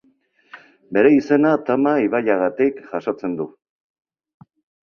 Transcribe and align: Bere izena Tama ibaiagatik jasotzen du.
Bere 0.97 1.11
izena 1.17 1.51
Tama 1.69 1.93
ibaiagatik 2.05 2.81
jasotzen 2.95 3.37
du. 3.43 3.49